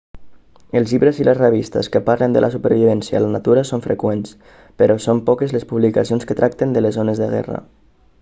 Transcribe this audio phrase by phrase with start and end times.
[0.77, 4.33] els llibres i les revistes que parlen de la supervivència a la natura són freqüents
[4.83, 7.63] però són poques les publicacions que tracten les zones de guerra